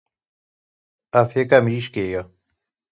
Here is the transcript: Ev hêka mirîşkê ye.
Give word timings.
Ev 1.19 1.27
hêka 1.33 1.57
mirîşkê 1.65 2.03
ye. 2.13 2.21